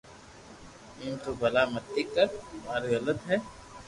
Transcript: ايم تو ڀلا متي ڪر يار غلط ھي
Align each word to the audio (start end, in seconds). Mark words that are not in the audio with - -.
ايم 0.99 1.13
تو 1.23 1.29
ڀلا 1.41 1.63
متي 1.73 2.01
ڪر 2.13 2.27
يار 2.65 2.81
غلط 2.91 3.19
ھي 3.29 3.37